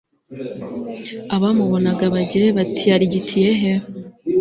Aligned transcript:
abamubonaga 1.35 2.05
bagire 2.15 2.47
bati 2.57 2.85
arigitiye 2.95 3.51
he 3.59 3.71